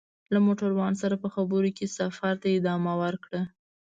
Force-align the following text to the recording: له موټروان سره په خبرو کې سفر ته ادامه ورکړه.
له 0.33 0.39
موټروان 0.45 0.93
سره 1.01 1.15
په 1.23 1.27
خبرو 1.33 1.69
کې 1.77 1.93
سفر 1.97 2.33
ته 2.41 2.47
ادامه 2.57 2.93
ورکړه. 3.03 3.41